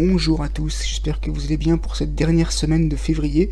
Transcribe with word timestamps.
Bonjour 0.00 0.44
à 0.44 0.48
tous, 0.48 0.84
j'espère 0.86 1.20
que 1.20 1.28
vous 1.28 1.46
allez 1.46 1.56
bien 1.56 1.76
pour 1.76 1.96
cette 1.96 2.14
dernière 2.14 2.52
semaine 2.52 2.88
de 2.88 2.94
février. 2.94 3.50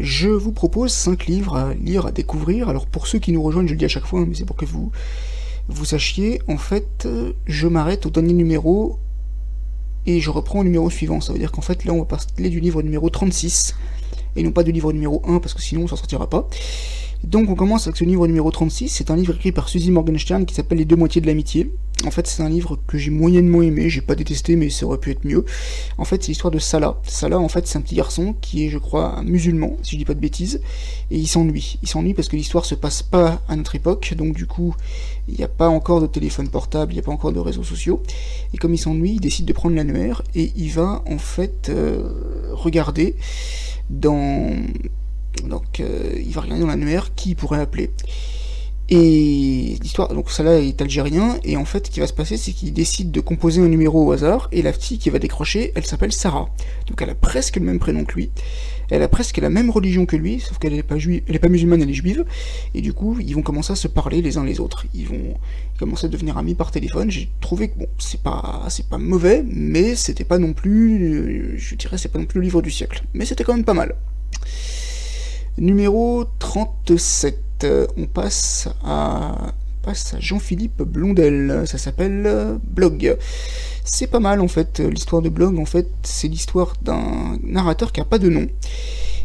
Je 0.00 0.28
vous 0.28 0.50
propose 0.50 0.90
5 0.90 1.26
livres 1.26 1.54
à 1.54 1.72
lire, 1.74 2.04
à 2.04 2.10
découvrir. 2.10 2.68
Alors 2.68 2.86
pour 2.86 3.06
ceux 3.06 3.20
qui 3.20 3.30
nous 3.30 3.40
rejoignent, 3.40 3.68
je 3.68 3.74
le 3.74 3.78
dis 3.78 3.84
à 3.84 3.88
chaque 3.88 4.04
fois, 4.04 4.18
hein, 4.18 4.26
mais 4.28 4.34
c'est 4.34 4.44
pour 4.44 4.56
que 4.56 4.64
vous, 4.64 4.90
vous 5.68 5.84
sachiez, 5.84 6.42
en 6.48 6.56
fait, 6.56 7.06
je 7.46 7.68
m'arrête 7.68 8.06
au 8.06 8.10
dernier 8.10 8.32
numéro 8.32 8.98
et 10.04 10.18
je 10.18 10.30
reprends 10.30 10.58
au 10.58 10.64
numéro 10.64 10.90
suivant. 10.90 11.20
Ça 11.20 11.32
veut 11.32 11.38
dire 11.38 11.52
qu'en 11.52 11.62
fait 11.62 11.84
là 11.84 11.92
on 11.92 12.00
va 12.00 12.06
parler 12.06 12.50
du 12.50 12.58
livre 12.58 12.82
numéro 12.82 13.08
36 13.08 13.76
et 14.34 14.42
non 14.42 14.50
pas 14.50 14.64
du 14.64 14.72
livre 14.72 14.92
numéro 14.92 15.22
1 15.28 15.38
parce 15.38 15.54
que 15.54 15.62
sinon 15.62 15.82
on 15.82 15.86
s'en 15.86 15.94
sortira 15.94 16.28
pas. 16.28 16.48
Donc 17.24 17.50
on 17.50 17.56
commence 17.56 17.86
avec 17.86 17.96
ce 17.96 18.04
livre 18.04 18.26
numéro 18.28 18.50
36, 18.50 18.88
c'est 18.88 19.10
un 19.10 19.16
livre 19.16 19.34
écrit 19.34 19.50
par 19.50 19.68
Suzy 19.68 19.90
Morgenstern 19.90 20.46
qui 20.46 20.54
s'appelle 20.54 20.78
Les 20.78 20.84
deux 20.84 20.96
moitiés 20.96 21.20
de 21.20 21.26
l'amitié. 21.26 21.72
En 22.06 22.12
fait 22.12 22.28
c'est 22.28 22.44
un 22.44 22.48
livre 22.48 22.78
que 22.86 22.96
j'ai 22.96 23.10
moyennement 23.10 23.60
aimé, 23.60 23.90
j'ai 23.90 24.00
pas 24.00 24.14
détesté 24.14 24.54
mais 24.54 24.70
ça 24.70 24.86
aurait 24.86 24.98
pu 24.98 25.10
être 25.10 25.24
mieux. 25.24 25.44
En 25.98 26.04
fait 26.04 26.22
c'est 26.22 26.28
l'histoire 26.28 26.52
de 26.52 26.60
Salah. 26.60 26.96
Salah 27.02 27.40
en 27.40 27.48
fait 27.48 27.66
c'est 27.66 27.76
un 27.76 27.80
petit 27.80 27.96
garçon 27.96 28.36
qui 28.40 28.64
est 28.64 28.70
je 28.70 28.78
crois 28.78 29.20
musulman, 29.24 29.76
si 29.82 29.92
je 29.92 29.96
dis 29.96 30.04
pas 30.04 30.14
de 30.14 30.20
bêtises, 30.20 30.60
et 31.10 31.18
il 31.18 31.26
s'ennuie. 31.26 31.80
Il 31.82 31.88
s'ennuie 31.88 32.14
parce 32.14 32.28
que 32.28 32.36
l'histoire 32.36 32.64
se 32.64 32.76
passe 32.76 33.02
pas 33.02 33.42
à 33.48 33.56
notre 33.56 33.74
époque, 33.74 34.14
donc 34.16 34.34
du 34.34 34.46
coup 34.46 34.76
il 35.26 35.34
n'y 35.34 35.42
a 35.42 35.48
pas 35.48 35.68
encore 35.68 36.00
de 36.00 36.06
téléphone 36.06 36.48
portable, 36.48 36.92
il 36.92 36.96
n'y 36.96 37.00
a 37.00 37.04
pas 37.04 37.12
encore 37.12 37.32
de 37.32 37.40
réseaux 37.40 37.64
sociaux. 37.64 38.00
Et 38.54 38.58
comme 38.58 38.74
il 38.74 38.78
s'ennuie, 38.78 39.14
il 39.14 39.20
décide 39.20 39.46
de 39.46 39.52
prendre 39.52 39.74
l'annuaire 39.74 40.22
et 40.36 40.52
il 40.56 40.70
va 40.70 41.02
en 41.04 41.18
fait 41.18 41.68
euh, 41.68 42.10
regarder 42.52 43.16
dans 43.90 44.52
donc 45.44 45.80
euh, 45.80 46.12
il 46.16 46.32
va 46.32 46.40
regarder 46.42 46.62
dans 46.62 46.68
l'annuaire 46.68 47.14
qui 47.14 47.34
pourrait 47.34 47.60
appeler. 47.60 47.90
Et 48.90 49.76
l'histoire, 49.82 50.08
donc 50.14 50.30
ça 50.30 50.42
là 50.42 50.58
est 50.58 50.80
algérien, 50.80 51.38
et 51.44 51.58
en 51.58 51.66
fait 51.66 51.86
ce 51.86 51.90
qui 51.90 52.00
va 52.00 52.06
se 52.06 52.14
passer 52.14 52.38
c'est 52.38 52.52
qu'il 52.52 52.72
décide 52.72 53.10
de 53.10 53.20
composer 53.20 53.60
un 53.60 53.68
numéro 53.68 54.06
au 54.06 54.12
hasard, 54.12 54.48
et 54.50 54.62
la 54.62 54.72
fille 54.72 54.98
qui 54.98 55.10
va 55.10 55.18
décrocher, 55.18 55.72
elle 55.74 55.84
s'appelle 55.84 56.12
Sarah. 56.12 56.48
Donc 56.86 57.02
elle 57.02 57.10
a 57.10 57.14
presque 57.14 57.56
le 57.56 57.62
même 57.62 57.78
prénom 57.78 58.06
que 58.06 58.14
lui, 58.14 58.30
elle 58.90 59.02
a 59.02 59.08
presque 59.08 59.36
la 59.36 59.50
même 59.50 59.68
religion 59.68 60.06
que 60.06 60.16
lui, 60.16 60.40
sauf 60.40 60.58
qu'elle 60.58 60.72
n'est 60.72 60.82
pas, 60.82 60.96
juive, 60.96 61.22
elle 61.28 61.38
pas 61.38 61.50
musulmane, 61.50 61.82
elle 61.82 61.90
est 61.90 61.94
juive, 61.94 62.24
et 62.74 62.80
du 62.80 62.94
coup 62.94 63.18
ils 63.20 63.34
vont 63.34 63.42
commencer 63.42 63.72
à 63.72 63.76
se 63.76 63.88
parler 63.88 64.22
les 64.22 64.38
uns 64.38 64.44
les 64.44 64.58
autres. 64.58 64.86
Ils 64.94 65.06
vont 65.06 65.34
commencer 65.78 66.06
à 66.06 66.08
devenir 66.08 66.38
amis 66.38 66.54
par 66.54 66.70
téléphone. 66.70 67.10
J'ai 67.10 67.28
trouvé 67.42 67.68
que 67.68 67.78
bon, 67.78 67.88
c'est 67.98 68.22
pas, 68.22 68.64
c'est 68.70 68.88
pas 68.88 68.96
mauvais, 68.96 69.44
mais 69.46 69.96
c'était 69.96 70.24
pas 70.24 70.38
non 70.38 70.54
plus, 70.54 71.58
je 71.58 71.74
dirais, 71.74 71.98
c'est 71.98 72.08
pas 72.08 72.18
non 72.18 72.24
plus 72.24 72.38
le 72.38 72.44
livre 72.44 72.62
du 72.62 72.70
siècle, 72.70 73.04
mais 73.12 73.26
c'était 73.26 73.44
quand 73.44 73.54
même 73.54 73.66
pas 73.66 73.74
mal. 73.74 73.94
Numéro 75.60 76.24
37, 76.38 77.66
on 77.96 78.06
passe 78.06 78.68
à, 78.84 79.52
Jean-Philippe 80.20 80.82
Blondel, 80.82 81.64
ça 81.66 81.78
s'appelle 81.78 82.58
Blog. 82.62 83.16
C'est 83.84 84.06
pas 84.06 84.20
mal 84.20 84.40
en 84.40 84.46
fait, 84.46 84.78
l'histoire 84.78 85.20
de 85.20 85.28
Blog, 85.28 85.58
en 85.58 85.64
fait, 85.64 85.88
c'est 86.04 86.28
l'histoire 86.28 86.74
d'un 86.82 87.38
narrateur 87.42 87.90
qui 87.90 88.00
a 88.00 88.04
pas 88.04 88.18
de 88.18 88.28
nom. 88.28 88.46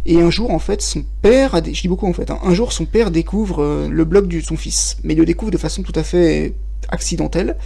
Et 0.08 0.22
un 0.22 0.32
jour, 0.32 0.50
en 0.50 0.60
fait, 0.60 0.82
son 0.82 1.04
père, 1.22 1.54
a 1.54 1.62
je 1.64 1.82
dis 1.82 1.88
beaucoup 1.88 2.08
en 2.08 2.14
fait, 2.14 2.32
hein, 2.32 2.40
un 2.44 2.54
jour 2.56 2.74
son 2.74 2.86
père 2.86 3.12
découvre 3.12 3.62
euh, 3.62 3.88
le 3.88 4.04
blog 4.04 4.28
de 4.28 4.42
son 4.42 4.58
fils, 4.58 4.98
mais 5.04 5.14
il 5.14 5.18
le 5.18 5.26
découvre 5.26 5.52
de 5.52 5.58
façon 5.58 5.84
tout 5.84 5.94
à 5.96 6.04
fait 6.04 6.56
accidentelle. 6.90 7.58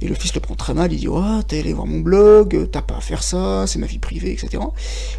Et 0.00 0.08
le 0.08 0.14
fils 0.14 0.34
le 0.34 0.40
prend 0.40 0.54
très 0.54 0.74
mal, 0.74 0.92
il 0.92 1.00
dit 1.00 1.08
Oh, 1.08 1.42
t'es 1.46 1.60
allé 1.60 1.74
voir 1.74 1.86
mon 1.86 2.00
blog, 2.00 2.68
t'as 2.72 2.82
pas 2.82 2.96
à 2.96 3.00
faire 3.00 3.22
ça, 3.22 3.66
c'est 3.66 3.78
ma 3.78 3.86
vie 3.86 3.98
privée, 3.98 4.32
etc. 4.32 4.62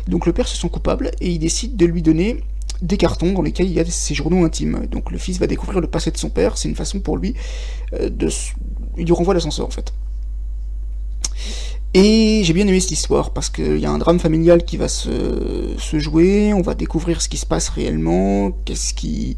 Donc 0.07 0.25
le 0.25 0.33
père 0.33 0.47
se 0.47 0.57
sent 0.57 0.69
coupable 0.69 1.11
et 1.21 1.29
il 1.29 1.39
décide 1.39 1.75
de 1.75 1.85
lui 1.85 2.01
donner 2.01 2.43
des 2.81 2.97
cartons 2.97 3.33
dans 3.33 3.41
lesquels 3.41 3.67
il 3.67 3.73
y 3.73 3.79
a 3.79 3.85
ses 3.85 4.13
journaux 4.13 4.43
intimes. 4.43 4.87
Donc 4.91 5.11
le 5.11 5.17
fils 5.17 5.39
va 5.39 5.47
découvrir 5.47 5.81
le 5.81 5.87
passé 5.87 6.11
de 6.11 6.17
son 6.17 6.29
père, 6.29 6.57
c'est 6.57 6.69
une 6.69 6.75
façon 6.75 6.99
pour 6.99 7.17
lui 7.17 7.33
euh, 7.93 8.09
de... 8.09 8.29
Il 8.97 9.05
lui 9.05 9.13
renvoie 9.13 9.33
l'ascenseur 9.33 9.67
en 9.67 9.71
fait. 9.71 9.93
Et 11.93 12.41
j'ai 12.43 12.53
bien 12.53 12.67
aimé 12.67 12.79
cette 12.79 12.91
histoire 12.91 13.31
parce 13.31 13.49
qu'il 13.49 13.77
y 13.77 13.85
a 13.85 13.91
un 13.91 13.97
drame 13.97 14.19
familial 14.19 14.63
qui 14.63 14.77
va 14.77 14.87
se, 14.87 15.73
se, 15.77 15.99
jouer, 15.99 16.53
on 16.53 16.61
va 16.61 16.75
découvrir 16.75 17.21
ce 17.21 17.29
qui 17.29 17.37
se 17.37 17.45
passe 17.45 17.69
réellement, 17.69 18.51
qu'est-ce 18.65 18.93
qui 18.93 19.37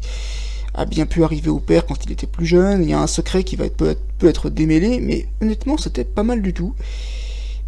a 0.74 0.84
bien 0.84 1.06
pu 1.06 1.24
arriver 1.24 1.48
au 1.48 1.58
père 1.58 1.86
quand 1.86 2.04
il 2.04 2.12
était 2.12 2.26
plus 2.26 2.46
jeune, 2.46 2.82
il 2.82 2.90
y 2.90 2.92
a 2.92 3.00
un 3.00 3.06
secret 3.06 3.44
qui 3.44 3.56
va 3.56 3.68
peut, 3.68 3.96
peut 4.18 4.28
être 4.28 4.50
démêlé, 4.50 5.00
mais 5.00 5.26
honnêtement 5.40 5.78
c'était 5.78 6.04
pas 6.04 6.22
mal 6.22 6.42
du 6.42 6.52
tout. 6.52 6.74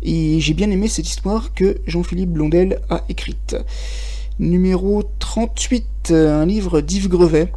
Et 0.02 0.40
j'ai 0.40 0.54
bien 0.54 0.70
aimé 0.70 0.88
cette 0.88 1.08
histoire 1.08 1.54
que 1.54 1.78
Jean-Philippe 1.86 2.30
Blondel 2.30 2.80
a 2.90 3.04
écrite. 3.08 3.56
Numéro 4.38 5.02
38, 5.18 5.86
euh, 6.10 6.40
un 6.40 6.46
livre 6.46 6.80
d'Yves 6.80 7.08
Grevet. 7.08 7.52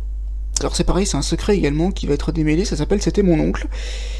Alors 0.59 0.75
c'est 0.75 0.83
pareil, 0.83 1.05
c'est 1.05 1.17
un 1.17 1.21
secret 1.21 1.55
également 1.55 1.91
qui 1.91 2.05
va 2.05 2.13
être 2.13 2.31
démêlé, 2.31 2.65
ça 2.65 2.75
s'appelle 2.75 3.01
C'était 3.01 3.23
mon 3.23 3.39
oncle. 3.39 3.67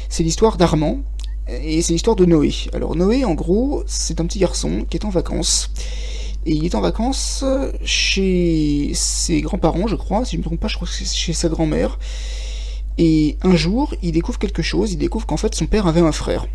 C'est 0.08 0.22
l'histoire 0.22 0.56
d'Armand, 0.56 1.00
et 1.48 1.82
c'est 1.82 1.92
l'histoire 1.92 2.16
de 2.16 2.24
Noé. 2.24 2.52
Alors 2.72 2.96
Noé, 2.96 3.24
en 3.24 3.34
gros, 3.34 3.82
c'est 3.86 4.20
un 4.20 4.26
petit 4.26 4.38
garçon 4.38 4.86
qui 4.88 4.96
est 4.96 5.04
en 5.04 5.10
vacances. 5.10 5.70
Et 6.46 6.52
il 6.52 6.64
est 6.64 6.74
en 6.74 6.80
vacances 6.80 7.44
chez 7.84 8.92
ses 8.94 9.40
grands-parents, 9.42 9.86
je 9.86 9.96
crois, 9.96 10.24
si 10.24 10.32
je 10.32 10.36
ne 10.36 10.40
me 10.42 10.44
trompe 10.44 10.60
pas, 10.60 10.68
je 10.68 10.76
crois 10.76 10.88
que 10.88 10.94
c'est 10.94 11.06
chez 11.06 11.32
sa 11.32 11.48
grand-mère. 11.48 11.98
Et 12.98 13.36
un 13.42 13.56
jour, 13.56 13.94
il 14.02 14.12
découvre 14.12 14.38
quelque 14.38 14.62
chose, 14.62 14.92
il 14.92 14.98
découvre 14.98 15.26
qu'en 15.26 15.36
fait 15.36 15.54
son 15.54 15.66
père 15.66 15.86
avait 15.86 16.00
un 16.00 16.12
frère. 16.12 16.46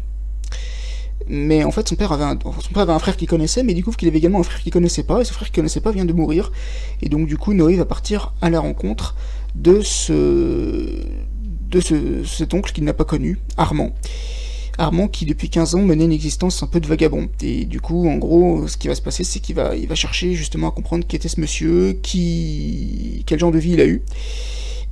Mais 1.27 1.63
en 1.63 1.71
fait, 1.71 1.87
son 1.87 1.95
père 1.95 2.11
avait 2.11 2.23
un, 2.23 2.99
frère 2.99 3.17
qu'il 3.17 3.27
connaissait, 3.27 3.63
mais 3.63 3.73
il 3.73 3.75
découvre 3.75 3.97
qu'il 3.97 4.07
avait 4.07 4.17
également 4.17 4.39
un 4.39 4.43
frère 4.43 4.61
qu'il 4.61 4.71
connaissait 4.71 5.03
pas, 5.03 5.21
et 5.21 5.25
ce 5.25 5.33
frère 5.33 5.47
qu'il 5.47 5.55
connaissait 5.55 5.81
pas 5.81 5.91
vient 5.91 6.05
de 6.05 6.13
mourir. 6.13 6.51
Et 7.01 7.09
donc, 7.09 7.27
du 7.27 7.37
coup, 7.37 7.53
Noé 7.53 7.75
va 7.75 7.85
partir 7.85 8.33
à 8.41 8.49
la 8.49 8.59
rencontre 8.59 9.15
de 9.55 9.81
ce, 9.81 11.03
cet 12.25 12.53
oncle 12.53 12.71
qu'il 12.71 12.83
n'a 12.83 12.93
pas 12.93 13.05
connu, 13.05 13.39
Armand. 13.57 13.93
Armand 14.77 15.07
qui 15.07 15.25
depuis 15.25 15.49
15 15.49 15.75
ans 15.75 15.81
menait 15.81 16.05
une 16.05 16.11
existence 16.11 16.63
un 16.63 16.67
peu 16.67 16.79
de 16.79 16.87
vagabond. 16.87 17.29
Et 17.41 17.65
du 17.65 17.81
coup, 17.81 18.07
en 18.07 18.15
gros, 18.15 18.67
ce 18.67 18.77
qui 18.77 18.87
va 18.87 18.95
se 18.95 19.01
passer, 19.01 19.23
c'est 19.23 19.39
qu'il 19.39 19.55
va, 19.55 19.75
va 19.75 19.95
chercher 19.95 20.33
justement 20.33 20.69
à 20.69 20.71
comprendre 20.71 21.05
qui 21.05 21.15
était 21.15 21.27
ce 21.27 21.39
monsieur, 21.39 21.99
qui, 22.01 23.23
quel 23.25 23.39
genre 23.39 23.51
de 23.51 23.59
vie 23.59 23.73
il 23.73 23.81
a 23.81 23.85
eu. 23.85 24.01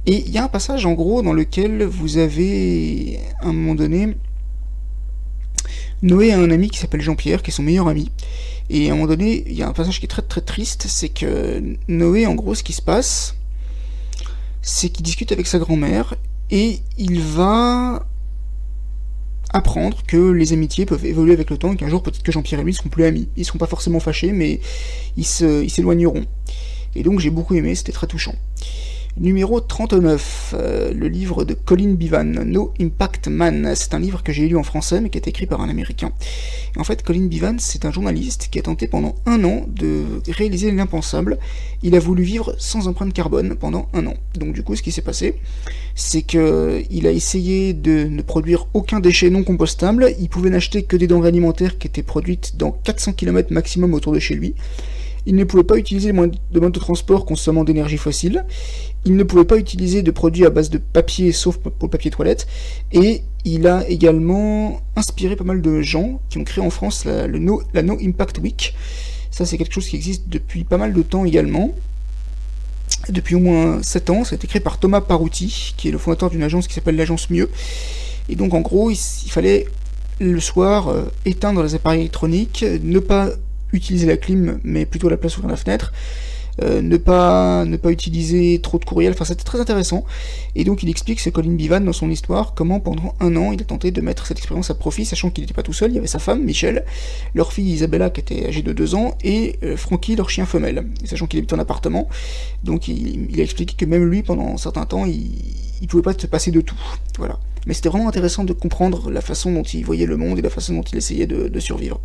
Et 0.06 0.24
il 0.26 0.32
y 0.32 0.38
a 0.38 0.44
un 0.44 0.48
passage 0.48 0.86
en 0.86 0.94
gros 0.94 1.22
dans 1.22 1.34
lequel 1.34 1.84
vous 1.84 2.18
avez, 2.18 3.20
à 3.42 3.48
un 3.48 3.54
moment 3.54 3.76
donné, 3.76 4.16
Noé 6.02 6.32
a 6.32 6.40
un 6.40 6.52
ami 6.52 6.70
qui 6.70 6.80
s'appelle 6.80 7.02
Jean-Pierre, 7.02 7.42
qui 7.42 7.52
est 7.52 7.54
son 7.54 7.64
meilleur 7.64 7.88
ami. 7.88 8.12
Et 8.70 8.90
à 8.90 8.94
un 8.94 8.96
moment 8.96 9.08
donné, 9.08 9.44
il 9.48 9.54
y 9.54 9.64
a 9.64 9.68
un 9.68 9.74
passage 9.74 10.00
qui 10.00 10.06
est 10.06 10.10
très 10.10 10.22
très 10.22 10.42
triste, 10.42 10.86
c'est 10.88 11.10
que 11.10 11.62
Noé, 11.88 12.28
en 12.28 12.36
gros, 12.36 12.56
ce 12.56 12.64
qui 12.64 12.74
se 12.74 12.82
passe, 12.82 13.36
c'est 14.62 14.90
qu'il 14.90 15.04
discute 15.04 15.32
avec 15.32 15.48
sa 15.48 15.60
grand-mère 15.60 16.16
et 16.52 16.80
il 16.98 17.22
va 17.22 18.06
apprendre 19.52 20.04
que 20.06 20.32
les 20.32 20.54
amitiés 20.54 20.86
peuvent 20.86 21.06
évoluer 21.06 21.34
avec 21.34 21.50
le 21.50 21.58
temps 21.58 21.74
et 21.74 21.76
qu'un 21.76 21.90
jour 21.90 22.04
peut-être 22.04 22.22
que 22.22 22.32
Jean-Pierre 22.32 22.60
et 22.60 22.64
lui 22.64 22.74
seront 22.74 22.90
plus 22.90 23.06
amis. 23.06 23.30
Ils 23.36 23.46
seront 23.46 23.58
pas 23.58 23.68
forcément 23.68 24.00
fâchés, 24.00 24.32
mais 24.32 24.60
ils 25.18 25.26
s'éloigneront. 25.26 26.26
Et 26.96 27.04
donc 27.04 27.20
j'ai 27.20 27.32
beaucoup 27.32 27.56
aimé, 27.56 27.74
c'était 27.76 27.92
très 27.92 28.08
touchant. 28.08 28.36
Numéro 29.18 29.60
39, 29.60 30.56
euh, 30.58 30.94
le 30.94 31.08
livre 31.08 31.44
de 31.44 31.54
Colin 31.54 31.94
Bivan, 31.94 32.24
No 32.24 32.74
Impact 32.80 33.28
Man. 33.28 33.74
C'est 33.76 33.94
un 33.94 34.00
livre 34.00 34.24
que 34.24 34.32
j'ai 34.32 34.48
lu 34.48 34.56
en 34.56 34.64
français 34.64 35.02
mais 35.02 35.10
qui 35.10 35.18
est 35.18 35.28
écrit 35.28 35.46
par 35.46 35.62
un 35.62 35.68
américain. 35.68 36.12
en 36.78 36.84
fait, 36.84 37.04
Colin 37.04 37.26
Bivan, 37.26 37.56
c'est 37.58 37.84
un 37.86 37.92
journaliste 37.92 38.48
qui 38.50 38.60
a 38.60 38.62
tenté 38.62 38.88
pendant 38.88 39.16
un 39.26 39.44
an 39.44 39.66
de 39.68 40.04
réaliser 40.30 40.72
l'impensable. 40.72 41.38
Il 41.84 41.96
a 41.96 42.00
voulu 42.00 42.24
vivre 42.24 42.56
sans 42.60 42.88
empreinte 42.88 43.12
carbone 43.12 43.56
pendant 43.56 43.90
un 43.94 44.08
an. 44.08 44.14
Donc 44.36 44.54
du 44.54 44.64
coup, 44.64 44.76
ce 44.76 44.84
qui 44.84 44.92
s'est 44.92 45.02
passé, 45.02 45.36
c'est 45.96 46.22
qu'il 46.22 47.06
a 47.06 47.12
essayé 47.12 47.74
de 47.74 48.06
ne 48.06 48.22
produire 48.22 48.68
aucun 48.74 49.02
déchet 49.02 49.30
non 49.30 49.44
compostable. 49.44 50.14
Il 50.20 50.30
pouvait 50.30 50.50
n'acheter 50.50 50.84
que 50.84 50.96
des 50.96 51.08
denrées 51.08 51.30
alimentaires 51.30 51.78
qui 51.78 51.88
étaient 51.88 52.04
produites 52.04 52.56
dans 52.58 52.72
400 52.72 53.14
km 53.14 53.52
maximum 53.54 53.94
autour 53.94 54.14
de 54.14 54.20
chez 54.20 54.36
lui. 54.36 54.56
Il 55.30 55.36
ne 55.36 55.44
pouvait 55.44 55.64
pas 55.64 55.78
utiliser 55.78 56.12
de 56.12 56.16
modes 56.18 56.40
de 56.52 56.80
transport 56.80 57.24
consommant 57.24 57.64
d'énergie 57.64 57.98
fossile. 57.98 58.46
Il 59.06 59.16
ne 59.16 59.22
pouvait 59.22 59.46
pas 59.46 59.58
utiliser 59.58 60.02
de 60.02 60.10
produits 60.10 60.44
à 60.44 60.50
base 60.50 60.72
de 60.72 60.80
papier, 60.80 61.32
sauf 61.34 61.58
pour 61.58 61.72
le 61.84 61.88
papier 61.88 62.10
toilette. 62.10 62.48
Et 62.92 63.22
il 63.46 63.68
a 63.68 63.88
également 63.88 64.82
inspiré 64.96 65.36
pas 65.36 65.44
mal 65.44 65.62
de 65.62 65.84
gens 65.84 66.20
qui 66.32 66.40
ont 66.40 66.44
créé 66.44 66.66
en 66.66 66.72
France 66.72 67.06
la, 67.06 67.28
No 67.28 67.62
Impact 67.76 68.40
Week. 68.40 68.74
Ça, 69.30 69.46
c'est 69.46 69.60
quelque 69.60 69.72
chose 69.72 69.88
qui 69.88 69.98
existe 69.98 70.30
depuis 70.30 70.64
pas 70.64 70.78
mal 70.78 70.94
de 70.94 71.02
temps 71.04 71.26
également. 71.26 71.76
Depuis 73.08 73.36
au 73.36 73.40
moins 73.40 73.84
7 73.84 74.10
ans, 74.10 74.24
ça 74.24 74.34
a 74.34 74.36
été 74.36 74.48
créé 74.48 74.62
par 74.62 74.80
Thomas 74.80 75.02
Parouti, 75.02 75.76
qui 75.78 75.90
est 75.90 75.92
le 75.92 76.00
fondateur 76.00 76.32
d'une 76.32 76.42
agence 76.42 76.68
qui 76.68 76.74
s'appelle 76.74 76.96
l'agence 76.96 77.30
Mieux. 77.30 77.52
Et 78.30 78.36
donc 78.36 78.56
en 78.56 78.62
gros, 78.62 78.90
il, 78.90 78.98
fallait 79.30 79.68
le 80.20 80.40
soir 80.40 80.88
euh, 80.88 81.04
éteindre 81.26 81.62
les 81.62 81.76
appareils 81.76 82.00
électroniques, 82.00 82.66
ne 82.82 82.98
pas 82.98 83.30
utiliser 83.74 84.08
la 84.08 84.18
clim, 84.18 84.60
mais 84.64 84.86
plutôt 84.86 85.10
la 85.10 85.18
place 85.18 85.38
ouvrir 85.38 85.50
la 85.50 85.58
fenêtre. 85.58 85.94
Euh, 86.62 86.82
ne 86.82 86.98
pas 86.98 87.64
ne 87.64 87.78
pas 87.78 87.90
utiliser 87.90 88.60
trop 88.62 88.80
de 88.80 88.86
courriel, 88.86 89.14
enfin 89.14 89.24
c'était 89.24 89.44
très 89.44 89.62
intéressant. 89.62 90.04
Et 90.56 90.64
donc 90.64 90.84
il 90.84 90.90
explique, 90.90 91.20
c'est 91.20 91.32
Colin 91.32 91.54
Bivan 91.54 91.80
dans 91.82 91.94
son 91.94 92.10
histoire, 92.10 92.54
comment 92.54 92.80
pendant 92.82 93.16
un 93.22 93.36
an 93.38 93.54
il 93.54 93.62
a 93.62 93.64
tenté 93.64 93.92
de 93.92 94.02
mettre 94.02 94.28
cette 94.28 94.40
expérience 94.40 94.70
à 94.70 94.74
profit, 94.74 95.06
sachant 95.06 95.30
qu'il 95.30 95.44
n'était 95.44 95.54
pas 95.54 95.64
tout 95.64 95.74
seul, 95.74 95.92
il 95.92 95.96
y 95.96 95.98
avait 95.98 96.08
sa 96.08 96.20
femme, 96.20 96.44
Michel, 96.44 96.84
leur 97.34 97.54
fille 97.54 97.70
Isabella 97.72 98.10
qui 98.10 98.20
était 98.20 98.48
âgée 98.48 98.62
de 98.62 98.74
2 98.74 98.96
ans, 98.96 99.16
et 99.24 99.58
euh, 99.64 99.78
Frankie, 99.78 100.16
leur 100.18 100.30
chien 100.30 100.46
femelle, 100.46 100.86
sachant 101.06 101.28
qu'il 101.28 101.40
habite 101.40 101.54
en 101.54 101.60
appartement. 101.60 102.10
Donc 102.64 102.90
il, 102.90 103.40
a 103.40 103.44
expliqué 103.44 103.76
que 103.78 103.86
même 103.86 104.04
lui, 104.04 104.24
pendant 104.24 104.54
un 104.54 104.58
certain 104.58 104.86
temps, 104.86 105.06
il, 105.06 105.32
il 105.82 105.88
pouvait 105.88 106.04
pas 106.04 106.14
se 106.14 106.28
passer 106.28 106.52
de 106.52 106.60
tout. 106.60 106.80
Voilà. 107.18 107.40
Mais 107.68 107.74
c'était 107.74 107.90
vraiment 107.90 108.10
intéressant 108.10 108.44
de 108.44 108.54
comprendre 108.54 109.12
la 109.12 109.22
façon 109.22 109.54
dont 109.54 109.64
il 109.64 109.86
voyait 109.86 110.06
le 110.06 110.18
monde 110.18 110.40
et 110.40 110.42
la 110.42 110.50
façon 110.50 110.74
dont 110.74 110.82
il 110.82 110.98
essayait 110.98 111.28
de 111.28 111.60
survivre. 111.60 112.02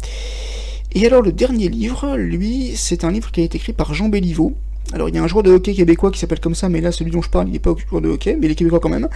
Et 0.96 1.06
alors 1.06 1.22
le 1.22 1.32
dernier 1.32 1.68
livre, 1.68 2.16
lui, 2.16 2.72
c'est 2.76 3.02
un 3.02 3.10
livre 3.10 3.32
qui 3.32 3.40
a 3.40 3.44
été 3.44 3.56
écrit 3.56 3.72
par 3.72 3.94
Jean 3.94 4.08
Béliveau. 4.08 4.54
Alors 4.92 5.08
il 5.08 5.14
y 5.16 5.18
a 5.18 5.22
un 5.24 5.26
joueur 5.26 5.42
de 5.42 5.50
hockey 5.50 5.74
québécois 5.74 6.12
qui 6.12 6.20
s'appelle 6.20 6.38
comme 6.38 6.54
ça, 6.54 6.68
mais 6.68 6.80
là 6.80 6.92
celui 6.92 7.10
dont 7.10 7.22
je 7.22 7.30
parle, 7.30 7.48
il 7.48 7.52
n'est 7.52 7.58
pas 7.58 7.74
joueur 7.88 8.00
de 8.00 8.08
hockey, 8.08 8.36
mais 8.38 8.46
il 8.46 8.52
est 8.52 8.54
québécois 8.54 8.78
quand 8.78 8.90
même. 8.90 9.08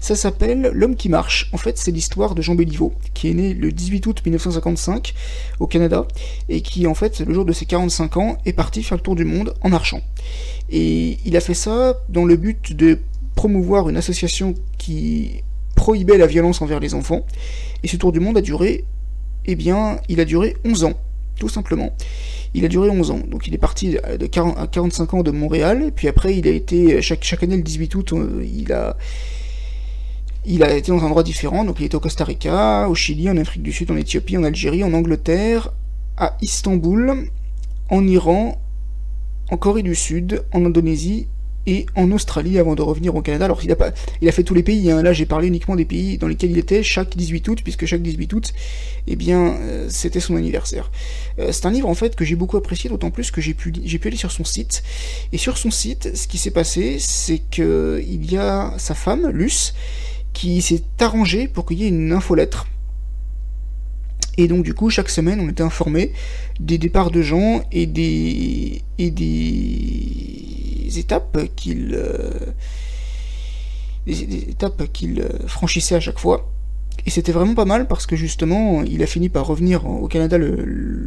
Ça 0.00 0.16
s'appelle 0.16 0.70
L'homme 0.72 0.96
qui 0.96 1.10
marche. 1.10 1.50
En 1.52 1.58
fait, 1.58 1.76
c'est 1.76 1.90
l'histoire 1.90 2.34
de 2.34 2.40
Jean 2.40 2.54
Béliveau, 2.54 2.94
qui 3.12 3.28
est 3.28 3.34
né 3.34 3.52
le 3.52 3.72
18 3.72 4.06
août 4.06 4.22
1955 4.24 5.12
au 5.60 5.66
Canada, 5.66 6.06
et 6.48 6.62
qui 6.62 6.86
en 6.86 6.94
fait, 6.94 7.20
le 7.20 7.34
jour 7.34 7.44
de 7.44 7.52
ses 7.52 7.66
45 7.66 8.16
ans, 8.16 8.38
est 8.46 8.54
parti 8.54 8.82
faire 8.82 8.96
le 8.96 9.02
tour 9.02 9.14
du 9.14 9.26
monde 9.26 9.52
en 9.60 9.68
marchant. 9.68 10.00
Et 10.70 11.18
il 11.26 11.36
a 11.36 11.40
fait 11.40 11.54
ça 11.54 11.94
dans 12.08 12.24
le 12.24 12.36
but 12.36 12.74
de 12.74 12.98
promouvoir 13.34 13.90
une 13.90 13.98
association 13.98 14.54
qui 14.78 15.42
prohibait 15.74 16.16
la 16.16 16.26
violence 16.26 16.62
envers 16.62 16.80
les 16.80 16.94
enfants. 16.94 17.26
Et 17.82 17.88
ce 17.88 17.96
tour 17.96 18.12
du 18.12 18.20
monde 18.20 18.38
a 18.38 18.40
duré, 18.40 18.84
eh 19.46 19.54
bien, 19.54 19.98
il 20.08 20.20
a 20.20 20.24
duré 20.24 20.56
11 20.64 20.84
ans, 20.84 20.94
tout 21.38 21.48
simplement. 21.48 21.94
Il 22.54 22.64
a 22.64 22.68
duré 22.68 22.90
11 22.90 23.10
ans. 23.10 23.20
Donc 23.28 23.46
il 23.46 23.54
est 23.54 23.58
parti 23.58 23.96
de 24.18 24.26
40, 24.26 24.58
à 24.58 24.66
45 24.66 25.14
ans 25.14 25.22
de 25.22 25.30
Montréal, 25.30 25.92
puis 25.94 26.08
après 26.08 26.36
il 26.36 26.46
a 26.46 26.50
été, 26.50 27.00
chaque, 27.02 27.24
chaque 27.24 27.42
année 27.42 27.56
le 27.56 27.62
18 27.62 27.94
août, 27.94 28.12
euh, 28.12 28.44
il 28.44 28.72
a, 28.72 28.96
il 30.44 30.62
a 30.62 30.74
été 30.74 30.92
dans 30.92 30.98
un 30.98 31.06
endroit 31.06 31.22
différent, 31.22 31.64
donc 31.64 31.76
il 31.80 31.84
était 31.84 31.94
au 31.94 32.00
Costa 32.00 32.24
Rica, 32.24 32.88
au 32.88 32.94
Chili, 32.94 33.30
en 33.30 33.36
Afrique 33.36 33.62
du 33.62 33.72
Sud, 33.72 33.90
en 33.90 33.96
Éthiopie, 33.96 34.36
en 34.36 34.44
Algérie, 34.44 34.84
en 34.84 34.92
Angleterre, 34.92 35.72
à 36.16 36.36
Istanbul, 36.42 37.28
en 37.88 38.06
Iran, 38.06 38.60
en 39.50 39.56
Corée 39.56 39.82
du 39.82 39.94
Sud, 39.94 40.44
en 40.52 40.64
Indonésie 40.64 41.26
et 41.66 41.86
en 41.94 42.10
Australie 42.10 42.58
avant 42.58 42.74
de 42.74 42.82
revenir 42.82 43.14
au 43.14 43.22
Canada. 43.22 43.44
Alors 43.44 43.60
il 43.62 43.70
a, 43.70 43.76
pas, 43.76 43.92
il 44.20 44.28
a 44.28 44.32
fait 44.32 44.42
tous 44.42 44.54
les 44.54 44.62
pays, 44.62 44.90
hein. 44.90 45.02
là 45.02 45.12
j'ai 45.12 45.26
parlé 45.26 45.48
uniquement 45.48 45.76
des 45.76 45.84
pays 45.84 46.18
dans 46.18 46.28
lesquels 46.28 46.50
il 46.50 46.58
était 46.58 46.82
chaque 46.82 47.16
18 47.16 47.48
août, 47.48 47.60
puisque 47.62 47.86
chaque 47.86 48.02
18 48.02 48.32
août, 48.32 48.52
eh 49.06 49.16
bien, 49.16 49.56
euh, 49.60 49.86
c'était 49.88 50.20
son 50.20 50.36
anniversaire. 50.36 50.90
Euh, 51.38 51.52
c'est 51.52 51.66
un 51.66 51.70
livre 51.70 51.88
en 51.88 51.94
fait 51.94 52.16
que 52.16 52.24
j'ai 52.24 52.36
beaucoup 52.36 52.56
apprécié, 52.56 52.90
d'autant 52.90 53.10
plus 53.10 53.30
que 53.30 53.40
j'ai 53.40 53.54
pu, 53.54 53.72
pu 53.72 54.08
aller 54.08 54.16
sur 54.16 54.32
son 54.32 54.44
site. 54.44 54.82
Et 55.32 55.38
sur 55.38 55.58
son 55.58 55.70
site, 55.70 56.16
ce 56.16 56.26
qui 56.26 56.38
s'est 56.38 56.50
passé, 56.50 56.96
c'est 56.98 57.40
que 57.50 58.02
il 58.06 58.30
y 58.30 58.36
a 58.36 58.74
sa 58.78 58.94
femme, 58.94 59.28
Luce, 59.28 59.74
qui 60.32 60.62
s'est 60.62 60.82
arrangé 61.00 61.48
pour 61.48 61.66
qu'il 61.66 61.78
y 61.78 61.84
ait 61.84 61.88
une 61.88 62.12
infolettre. 62.12 62.66
Et 64.38 64.48
donc 64.48 64.64
du 64.64 64.72
coup, 64.72 64.88
chaque 64.88 65.10
semaine, 65.10 65.40
on 65.40 65.48
était 65.48 65.62
informé 65.62 66.12
des 66.58 66.78
départs 66.78 67.10
de 67.10 67.20
gens 67.20 67.62
et 67.70 67.86
des, 67.86 68.82
et 68.98 69.10
des 69.10 70.61
étapes 70.98 71.38
qu'il 71.56 71.94
euh, 71.94 72.30
des, 74.06 74.50
étapes 74.50 74.90
qu'il 74.92 75.20
euh, 75.20 75.46
franchissait 75.46 75.94
à 75.94 76.00
chaque 76.00 76.18
fois. 76.18 76.48
Et 77.06 77.10
c'était 77.10 77.32
vraiment 77.32 77.54
pas 77.54 77.64
mal 77.64 77.88
parce 77.88 78.06
que 78.06 78.16
justement, 78.16 78.82
il 78.82 79.02
a 79.02 79.06
fini 79.06 79.28
par 79.28 79.46
revenir 79.46 79.86
au 79.86 80.08
Canada 80.08 80.36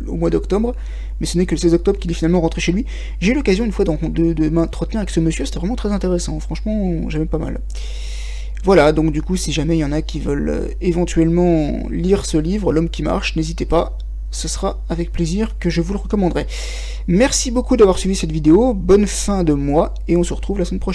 au 0.08 0.16
mois 0.16 0.30
d'octobre, 0.30 0.76
mais 1.20 1.26
ce 1.26 1.38
n'est 1.38 1.46
que 1.46 1.56
le 1.56 1.60
16 1.60 1.76
octobre 1.76 2.00
qu'il 2.00 2.12
est 2.12 2.16
finalement 2.16 2.42
rentré 2.42 2.60
chez 2.60 2.72
lui. 2.72 2.86
J'ai 3.22 3.32
eu 3.32 3.36
l'occasion 3.36 3.66
une 3.66 3.72
fois 3.72 3.86
de 3.86 4.50
m'entretenir 4.50 5.00
avec 5.00 5.12
ce 5.12 5.20
monsieur, 5.20 5.46
c'était 5.46 5.60
vraiment 5.60 5.76
très 5.76 5.92
intéressant. 5.92 6.40
Franchement, 6.40 7.08
j'aimais 7.10 7.28
pas 7.28 7.38
mal. 7.38 7.62
Voilà, 8.66 8.92
donc 8.94 9.12
du 9.12 9.22
coup, 9.22 9.38
si 9.38 9.54
jamais 9.54 9.78
il 9.78 9.82
y 9.82 9.86
en 9.86 9.92
a 9.92 10.02
qui 10.02 10.20
veulent 10.20 10.50
euh, 10.50 10.68
éventuellement 10.82 11.88
lire 11.92 12.26
ce 12.26 12.38
livre, 12.38 12.74
L'homme 12.74 12.90
qui 12.90 13.04
marche, 13.04 13.36
n'hésitez 13.36 13.66
pas, 13.66 13.96
ce 14.32 14.48
sera 14.48 14.80
avec 14.90 15.12
plaisir 15.12 15.58
que 15.60 15.70
je 15.70 15.82
vous 15.82 15.94
le 15.94 16.00
recommanderai. 16.00 16.48
Merci 17.08 17.52
beaucoup 17.52 17.78
d'avoir 17.78 17.98
suivi 17.98 18.16
cette 18.16 18.32
vidéo, 18.32 18.74
bonne 18.74 19.08
fin 19.08 19.44
de 19.44 19.54
mois, 19.54 19.94
et 20.08 20.18
on 20.18 20.24
se 20.24 20.34
retrouve 20.34 20.60
la 20.60 20.66
semaine 20.66 20.80
prochaine. 20.80 20.94